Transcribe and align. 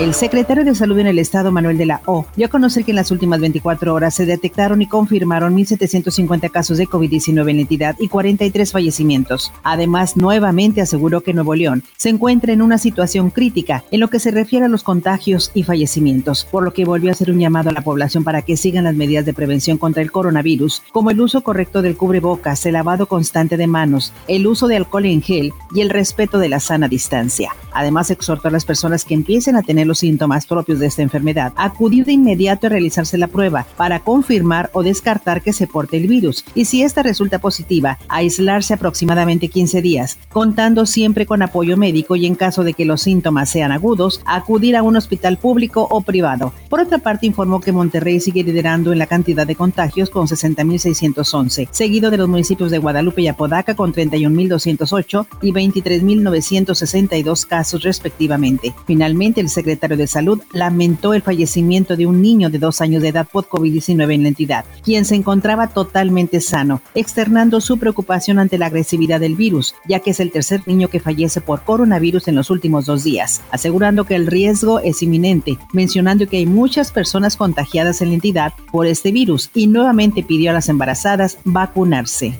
El 0.00 0.12
secretario 0.12 0.64
de 0.64 0.74
Salud 0.74 0.98
en 0.98 1.06
el 1.06 1.20
Estado, 1.20 1.52
Manuel 1.52 1.78
de 1.78 1.86
la 1.86 2.00
O, 2.06 2.26
dio 2.34 2.46
a 2.46 2.48
conocer 2.50 2.84
que 2.84 2.90
en 2.90 2.96
las 2.96 3.12
últimas 3.12 3.38
24 3.38 3.94
horas 3.94 4.12
se 4.12 4.26
detectaron 4.26 4.82
y 4.82 4.88
confirmaron 4.88 5.56
1.750 5.56 6.50
casos 6.50 6.78
de 6.78 6.88
COVID-19 6.88 7.48
en 7.48 7.60
entidad 7.60 7.94
y 8.00 8.08
43 8.08 8.72
fallecimientos. 8.72 9.52
Además, 9.62 10.16
nuevamente 10.16 10.80
aseguró 10.80 11.20
que 11.20 11.32
Nuevo 11.32 11.54
León 11.54 11.84
se 11.96 12.08
encuentra 12.08 12.52
en 12.52 12.60
una 12.60 12.76
situación 12.76 13.30
crítica 13.30 13.84
en 13.92 14.00
lo 14.00 14.08
que 14.08 14.18
se 14.18 14.32
refiere 14.32 14.66
a 14.66 14.68
los 14.68 14.82
contagios 14.82 15.52
y 15.54 15.62
fallecimientos, 15.62 16.44
por 16.44 16.64
lo 16.64 16.72
que 16.72 16.84
volvió 16.84 17.10
a 17.10 17.12
hacer 17.12 17.30
un 17.30 17.38
llamado 17.38 17.70
a 17.70 17.72
la 17.72 17.82
población 17.82 18.24
para 18.24 18.42
que 18.42 18.56
sigan 18.56 18.84
las 18.84 18.96
medidas 18.96 19.24
de 19.24 19.32
prevención 19.32 19.78
contra 19.78 20.02
el 20.02 20.10
coronavirus, 20.10 20.82
como 20.90 21.12
el 21.12 21.20
uso 21.20 21.42
correcto 21.42 21.82
del 21.82 21.96
cubrebocas, 21.96 22.66
el 22.66 22.72
lavado 22.72 23.06
constante 23.06 23.56
de 23.56 23.68
manos, 23.68 24.12
el 24.26 24.48
uso 24.48 24.66
de 24.66 24.74
alcohol 24.74 25.06
en 25.06 25.22
gel 25.22 25.52
y 25.72 25.82
el 25.82 25.90
respeto 25.90 26.40
de 26.40 26.48
la 26.48 26.58
sana 26.58 26.88
distancia. 26.88 27.54
Además, 27.72 28.10
exhortó 28.10 28.48
a 28.48 28.52
las 28.52 28.64
personas 28.64 29.04
que 29.04 29.14
empiecen 29.14 29.54
a 29.56 29.62
tener 29.62 29.83
los 29.84 29.98
síntomas 29.98 30.46
propios 30.46 30.78
de 30.78 30.86
esta 30.86 31.02
enfermedad, 31.02 31.52
acudir 31.56 32.04
de 32.04 32.12
inmediato 32.12 32.66
a 32.66 32.70
realizarse 32.70 33.18
la 33.18 33.28
prueba 33.28 33.66
para 33.76 34.00
confirmar 34.00 34.70
o 34.72 34.82
descartar 34.82 35.42
que 35.42 35.52
se 35.52 35.66
porte 35.66 35.96
el 35.96 36.08
virus 36.08 36.44
y 36.54 36.64
si 36.64 36.82
esta 36.82 37.02
resulta 37.02 37.38
positiva, 37.38 37.98
aislarse 38.08 38.74
aproximadamente 38.74 39.48
15 39.48 39.82
días, 39.82 40.18
contando 40.32 40.86
siempre 40.86 41.26
con 41.26 41.42
apoyo 41.42 41.76
médico 41.76 42.16
y 42.16 42.26
en 42.26 42.34
caso 42.34 42.64
de 42.64 42.74
que 42.74 42.84
los 42.84 43.02
síntomas 43.02 43.50
sean 43.50 43.72
agudos, 43.72 44.20
acudir 44.24 44.76
a 44.76 44.82
un 44.82 44.96
hospital 44.96 45.38
público 45.38 45.86
o 45.90 46.00
privado. 46.00 46.52
Por 46.68 46.80
otra 46.80 46.98
parte, 46.98 47.26
informó 47.26 47.60
que 47.60 47.72
Monterrey 47.72 48.20
sigue 48.20 48.42
liderando 48.44 48.92
en 48.92 48.98
la 48.98 49.06
cantidad 49.06 49.46
de 49.46 49.54
contagios 49.54 50.10
con 50.10 50.26
60.611, 50.26 51.68
seguido 51.70 52.10
de 52.10 52.18
los 52.18 52.28
municipios 52.28 52.70
de 52.70 52.78
Guadalupe 52.78 53.22
y 53.22 53.28
Apodaca 53.28 53.74
con 53.74 53.92
31.208 53.92 55.26
y 55.42 55.52
23.962 55.52 57.46
casos 57.46 57.82
respectivamente. 57.82 58.74
Finalmente, 58.86 59.40
el 59.40 59.48
secretario 59.48 59.73
secretario 59.74 59.96
de 59.96 60.06
Salud 60.06 60.40
lamentó 60.52 61.14
el 61.14 61.22
fallecimiento 61.22 61.96
de 61.96 62.06
un 62.06 62.22
niño 62.22 62.48
de 62.48 62.58
dos 62.58 62.80
años 62.80 63.02
de 63.02 63.08
edad 63.08 63.26
por 63.30 63.48
COVID-19 63.48 64.14
en 64.14 64.22
la 64.22 64.28
entidad, 64.28 64.64
quien 64.84 65.04
se 65.04 65.16
encontraba 65.16 65.66
totalmente 65.68 66.40
sano, 66.40 66.80
externando 66.94 67.60
su 67.60 67.78
preocupación 67.78 68.38
ante 68.38 68.56
la 68.56 68.66
agresividad 68.66 69.18
del 69.18 69.34
virus, 69.34 69.74
ya 69.88 69.98
que 69.98 70.10
es 70.10 70.20
el 70.20 70.30
tercer 70.30 70.62
niño 70.66 70.88
que 70.88 71.00
fallece 71.00 71.40
por 71.40 71.64
coronavirus 71.64 72.28
en 72.28 72.36
los 72.36 72.50
últimos 72.50 72.86
dos 72.86 73.02
días, 73.02 73.42
asegurando 73.50 74.04
que 74.04 74.14
el 74.14 74.28
riesgo 74.28 74.78
es 74.78 75.02
inminente, 75.02 75.58
mencionando 75.72 76.28
que 76.28 76.36
hay 76.36 76.46
muchas 76.46 76.92
personas 76.92 77.36
contagiadas 77.36 78.00
en 78.00 78.08
la 78.08 78.14
entidad 78.14 78.52
por 78.70 78.86
este 78.86 79.10
virus 79.10 79.50
y 79.54 79.66
nuevamente 79.66 80.22
pidió 80.22 80.50
a 80.50 80.54
las 80.54 80.68
embarazadas 80.68 81.38
vacunarse 81.44 82.38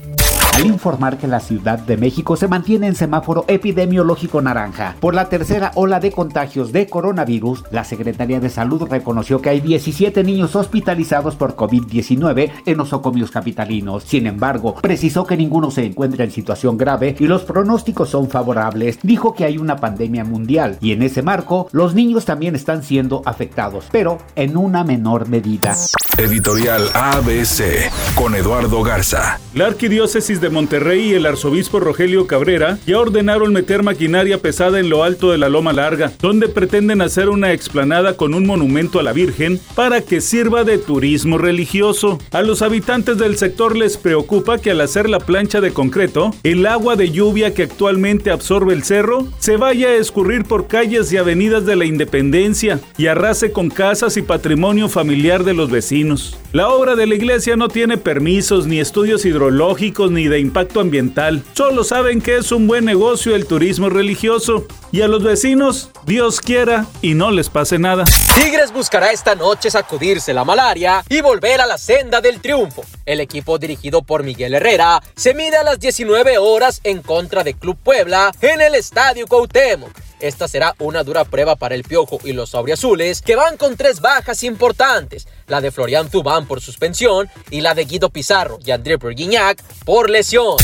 al 0.54 0.66
informar 0.66 1.18
que 1.18 1.26
la 1.26 1.40
Ciudad 1.40 1.80
de 1.80 1.96
México 1.96 2.36
se 2.36 2.46
mantiene 2.46 2.86
en 2.86 2.94
semáforo 2.94 3.44
epidemiológico 3.48 4.40
naranja. 4.40 4.94
Por 5.00 5.12
la 5.12 5.28
tercera 5.28 5.72
ola 5.74 5.98
de 5.98 6.12
contagios 6.12 6.70
de 6.70 6.86
coronavirus, 6.86 7.64
la 7.72 7.82
Secretaría 7.82 8.38
de 8.38 8.48
Salud 8.48 8.86
reconoció 8.88 9.42
que 9.42 9.48
hay 9.48 9.60
17 9.60 10.22
niños 10.22 10.54
hospitalizados 10.54 11.34
por 11.34 11.56
COVID-19 11.56 12.52
en 12.66 12.76
nosocomios 12.76 13.32
capitalinos. 13.32 14.04
Sin 14.04 14.28
embargo, 14.28 14.76
precisó 14.80 15.26
que 15.26 15.36
ninguno 15.36 15.72
se 15.72 15.84
encuentra 15.84 16.24
en 16.24 16.30
situación 16.30 16.78
grave 16.78 17.16
y 17.18 17.26
los 17.26 17.42
pronósticos 17.42 18.10
son 18.10 18.30
favorables. 18.30 19.00
Dijo 19.02 19.34
que 19.34 19.44
hay 19.44 19.58
una 19.58 19.76
pandemia 19.76 20.24
mundial 20.24 20.78
y 20.80 20.92
en 20.92 21.02
ese 21.02 21.22
marco 21.22 21.68
los 21.72 21.94
niños 21.96 22.26
también 22.26 22.54
están 22.54 22.84
siendo 22.84 23.22
afectados, 23.24 23.86
pero 23.90 24.18
en 24.36 24.56
una 24.56 24.84
menor 24.84 25.28
medida. 25.28 25.74
Editorial 26.16 26.88
ABC 26.94 27.90
con 28.14 28.36
Eduardo 28.36 28.84
Garza. 28.84 29.40
La 29.52 29.66
arquidiócesis 29.66 30.40
de 30.40 30.43
Monterrey 30.50 31.10
y 31.10 31.14
el 31.14 31.26
arzobispo 31.26 31.80
Rogelio 31.80 32.26
Cabrera 32.26 32.78
ya 32.86 32.98
ordenaron 32.98 33.52
meter 33.52 33.82
maquinaria 33.82 34.38
pesada 34.38 34.80
en 34.80 34.88
lo 34.88 35.04
alto 35.04 35.30
de 35.30 35.38
la 35.38 35.48
Loma 35.48 35.72
Larga, 35.72 36.12
donde 36.20 36.48
pretenden 36.48 37.00
hacer 37.00 37.28
una 37.28 37.52
explanada 37.52 38.16
con 38.16 38.34
un 38.34 38.46
monumento 38.46 38.98
a 38.98 39.02
la 39.02 39.12
Virgen 39.12 39.60
para 39.74 40.00
que 40.00 40.20
sirva 40.20 40.64
de 40.64 40.78
turismo 40.78 41.38
religioso. 41.38 42.18
A 42.30 42.42
los 42.42 42.62
habitantes 42.62 43.18
del 43.18 43.36
sector 43.36 43.76
les 43.76 43.96
preocupa 43.96 44.58
que 44.58 44.70
al 44.70 44.80
hacer 44.80 45.08
la 45.08 45.20
plancha 45.20 45.60
de 45.60 45.72
concreto, 45.72 46.34
el 46.42 46.66
agua 46.66 46.96
de 46.96 47.10
lluvia 47.10 47.54
que 47.54 47.62
actualmente 47.62 48.30
absorbe 48.30 48.74
el 48.74 48.84
cerro 48.84 49.26
se 49.38 49.56
vaya 49.56 49.88
a 49.88 49.94
escurrir 49.94 50.44
por 50.44 50.66
calles 50.66 51.12
y 51.12 51.16
avenidas 51.16 51.66
de 51.66 51.76
la 51.76 51.84
Independencia 51.84 52.80
y 52.96 53.06
arrase 53.06 53.52
con 53.52 53.70
casas 53.70 54.16
y 54.16 54.22
patrimonio 54.22 54.88
familiar 54.88 55.44
de 55.44 55.54
los 55.54 55.70
vecinos. 55.70 56.38
La 56.52 56.68
obra 56.68 56.94
de 56.94 57.06
la 57.06 57.14
iglesia 57.14 57.56
no 57.56 57.68
tiene 57.68 57.96
permisos, 57.96 58.66
ni 58.66 58.78
estudios 58.78 59.24
hidrológicos, 59.24 60.10
ni 60.10 60.28
de 60.28 60.33
impacto 60.38 60.80
ambiental. 60.80 61.42
Solo 61.52 61.84
saben 61.84 62.20
que 62.20 62.36
es 62.36 62.52
un 62.52 62.66
buen 62.66 62.84
negocio 62.84 63.34
el 63.34 63.46
turismo 63.46 63.88
religioso. 63.88 64.66
Y 64.92 65.02
a 65.02 65.08
los 65.08 65.24
vecinos, 65.24 65.90
Dios 66.06 66.40
quiera 66.40 66.86
y 67.02 67.14
no 67.14 67.30
les 67.30 67.50
pase 67.50 67.78
nada. 67.78 68.04
Tigres 68.34 68.72
buscará 68.72 69.10
esta 69.10 69.34
noche 69.34 69.70
sacudirse 69.70 70.32
la 70.32 70.44
malaria 70.44 71.02
y 71.08 71.20
volver 71.20 71.60
a 71.60 71.66
la 71.66 71.78
senda 71.78 72.20
del 72.20 72.40
triunfo. 72.40 72.84
El 73.04 73.20
equipo 73.20 73.58
dirigido 73.58 74.02
por 74.02 74.22
Miguel 74.22 74.54
Herrera 74.54 75.02
se 75.16 75.34
mide 75.34 75.56
a 75.56 75.64
las 75.64 75.80
19 75.80 76.38
horas 76.38 76.80
en 76.84 77.02
contra 77.02 77.42
de 77.42 77.54
Club 77.54 77.76
Puebla 77.82 78.32
en 78.40 78.60
el 78.60 78.74
Estadio 78.74 79.26
Cuauhtémoc. 79.26 79.90
Esta 80.20 80.48
será 80.48 80.74
una 80.78 81.02
dura 81.02 81.24
prueba 81.24 81.56
para 81.56 81.74
el 81.74 81.82
Piojo 81.82 82.18
y 82.24 82.32
los 82.32 82.54
Azules, 82.54 83.20
que 83.20 83.36
van 83.36 83.56
con 83.56 83.76
tres 83.76 84.00
bajas 84.00 84.42
importantes, 84.42 85.28
la 85.46 85.60
de 85.60 85.70
Florian 85.70 86.10
Zubán 86.10 86.46
por 86.46 86.60
suspensión 86.60 87.28
y 87.50 87.60
la 87.60 87.74
de 87.74 87.84
Guido 87.84 88.10
Pizarro 88.10 88.58
y 88.64 88.70
André 88.70 88.96
Berguignac 88.96 89.62
por 89.84 90.10
lesión. 90.10 90.56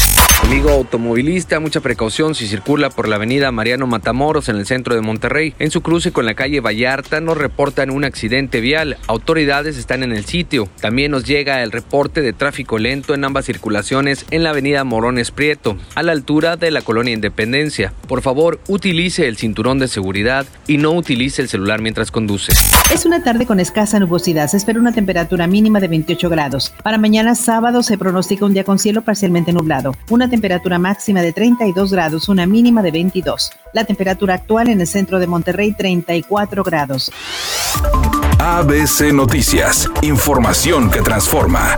Amigo 0.43 0.71
automovilista, 0.71 1.61
mucha 1.61 1.81
precaución 1.81 2.35
si 2.35 2.47
circula 2.49 2.89
por 2.89 3.07
la 3.07 3.17
avenida 3.17 3.53
Mariano 3.53 3.87
Matamoros 3.87 4.49
en 4.49 4.57
el 4.57 4.67
centro 4.67 4.95
de 4.95 5.03
Monterrey. 5.03 5.55
En 5.59 5.71
su 5.71 5.83
cruce 5.83 6.13
con 6.13 6.25
la 6.25 6.35
calle 6.35 6.61
Vallarta 6.61 7.21
nos 7.21 7.37
reportan 7.37 7.91
un 7.91 8.05
accidente 8.05 8.61
vial. 8.61 8.97
Autoridades 9.07 9.77
están 9.77 10.03
en 10.03 10.13
el 10.13 10.25
sitio. 10.25 10.69
También 10.81 11.11
nos 11.11 11.25
llega 11.25 11.63
el 11.63 11.71
reporte 11.71 12.23
de 12.23 12.33
tráfico 12.33 12.79
lento 12.79 13.15
en 13.15 13.25
ambas 13.25 13.45
circulaciones 13.45 14.25
en 14.31 14.43
la 14.43 14.51
avenida 14.51 14.83
Morones 14.83 15.31
Prieto, 15.31 15.77
a 15.95 16.03
la 16.03 16.13
altura 16.13 16.57
de 16.57 16.71
la 16.71 16.81
colonia 16.81 17.13
Independencia. 17.13 17.93
Por 18.09 18.23
favor, 18.23 18.61
utilice 18.67 19.29
el 19.29 19.37
cinturón 19.37 19.79
de 19.79 19.89
seguridad 19.89 20.47
y 20.67 20.79
no 20.79 20.93
utilice 20.93 21.43
el 21.43 21.49
celular 21.49 21.81
mientras 21.81 22.11
conduce. 22.11 22.53
Es 22.93 23.05
una 23.05 23.23
tarde 23.23 23.47
con 23.47 23.61
escasa 23.61 24.01
nubosidad. 24.01 24.49
Se 24.49 24.57
una 24.79 24.93
temperatura 24.93 25.47
mínima 25.47 25.81
de 25.81 25.89
28 25.89 26.29
grados. 26.29 26.73
Para 26.83 26.99
mañana 26.99 27.35
sábado 27.35 27.83
se 27.83 27.99
pronostica 27.99 28.45
un 28.45 28.55
día 28.55 28.65
con 28.65 28.79
cielo 28.79 29.03
parcialmente 29.03 29.53
nublado. 29.53 29.95
Una 30.11 30.29
temperatura 30.29 30.79
máxima 30.79 31.23
de 31.23 31.33
32 31.33 31.93
grados, 31.93 32.29
una 32.29 32.47
mínima 32.47 32.83
de 32.83 32.91
22. 32.91 33.53
La 33.73 33.85
temperatura 33.85 34.35
actual 34.35 34.69
en 34.69 34.81
el 34.81 34.87
centro 34.87 35.19
de 35.19 35.27
Monterrey 35.27 35.73
34 35.73 36.63
grados. 36.63 37.11
ABC 38.39 39.13
Noticias, 39.13 39.91
información 40.03 40.91
que 40.91 41.03
transforma. 41.03 41.77